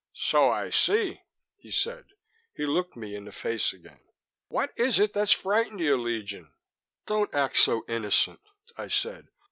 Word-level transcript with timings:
"So 0.15 0.49
I 0.49 0.71
see," 0.71 1.21
he 1.57 1.69
said. 1.69 2.05
He 2.55 2.65
looked 2.65 2.95
me 2.95 3.13
in 3.13 3.25
the 3.25 3.31
face 3.31 3.71
again. 3.71 3.99
"What 4.47 4.71
is 4.75 4.97
it 4.97 5.13
that's 5.13 5.31
frightened 5.31 5.79
you, 5.79 5.95
Legion?" 5.95 6.51
"Don't 7.05 7.31
act 7.35 7.57
so 7.57 7.85
innocent," 7.87 8.41
I 8.75 8.87
said. 8.87 9.27